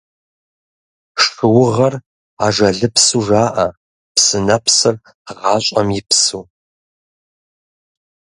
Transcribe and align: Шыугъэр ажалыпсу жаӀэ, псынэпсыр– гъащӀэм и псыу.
Шыугъэр 1.23 1.93
ажалыпсу 2.45 3.19
жаӀэ, 3.27 3.67
псынэпсыр– 4.15 4.95
гъащӀэм 5.39 5.89
и 5.99 6.01
псыу. 6.07 6.43